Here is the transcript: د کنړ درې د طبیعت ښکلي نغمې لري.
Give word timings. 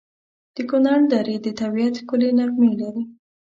د 0.55 0.57
کنړ 0.69 0.99
درې 1.13 1.35
د 1.45 1.47
طبیعت 1.59 1.93
ښکلي 2.01 2.29
نغمې 2.39 2.71
لري. 2.81 3.03